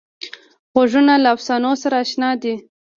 غوږونه 0.73 1.13
له 1.23 1.29
افسانو 1.35 1.71
سره 1.81 1.95
اشنا 2.03 2.29
دي 2.41 2.55